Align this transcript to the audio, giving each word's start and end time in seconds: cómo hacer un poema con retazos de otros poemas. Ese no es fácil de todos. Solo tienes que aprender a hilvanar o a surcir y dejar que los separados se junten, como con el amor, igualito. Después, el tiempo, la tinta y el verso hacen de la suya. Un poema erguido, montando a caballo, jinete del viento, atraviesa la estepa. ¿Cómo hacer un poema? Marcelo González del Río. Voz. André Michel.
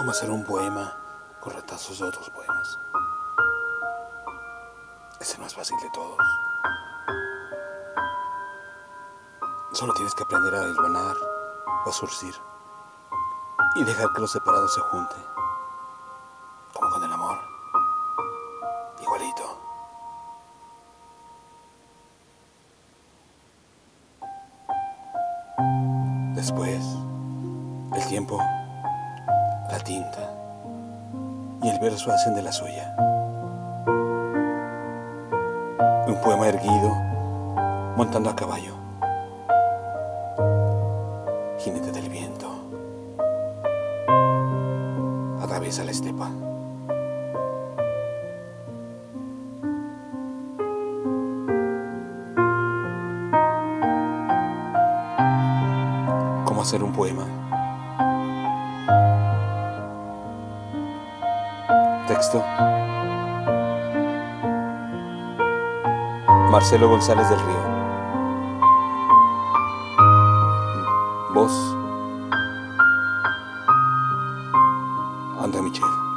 cómo 0.00 0.12
hacer 0.12 0.30
un 0.30 0.42
poema 0.42 0.96
con 1.40 1.52
retazos 1.52 1.98
de 1.98 2.06
otros 2.06 2.30
poemas. 2.30 2.78
Ese 5.20 5.36
no 5.36 5.44
es 5.44 5.54
fácil 5.54 5.76
de 5.76 5.90
todos. 5.90 6.16
Solo 9.74 9.92
tienes 9.92 10.14
que 10.14 10.22
aprender 10.22 10.54
a 10.54 10.66
hilvanar 10.66 11.14
o 11.84 11.90
a 11.90 11.92
surcir 11.92 12.34
y 13.74 13.84
dejar 13.84 14.10
que 14.14 14.22
los 14.22 14.32
separados 14.32 14.72
se 14.72 14.80
junten, 14.80 15.22
como 16.72 16.90
con 16.92 17.04
el 17.04 17.12
amor, 17.12 17.38
igualito. 19.02 19.58
Después, 26.34 26.82
el 27.92 28.08
tiempo, 28.08 28.40
la 29.70 29.78
tinta 29.78 30.18
y 31.62 31.68
el 31.68 31.78
verso 31.78 32.10
hacen 32.10 32.34
de 32.34 32.42
la 32.42 32.50
suya. 32.50 32.94
Un 36.06 36.20
poema 36.24 36.48
erguido, 36.48 36.90
montando 37.96 38.30
a 38.30 38.36
caballo, 38.36 38.74
jinete 41.58 41.92
del 41.92 42.08
viento, 42.08 42.48
atraviesa 45.40 45.84
la 45.84 45.92
estepa. 45.92 46.30
¿Cómo 56.44 56.62
hacer 56.62 56.82
un 56.82 56.92
poema? 56.92 57.49
Marcelo 66.50 66.90
González 66.90 67.30
del 67.30 67.38
Río. 67.38 67.62
Voz. 71.32 71.76
André 75.42 75.62
Michel. 75.62 76.09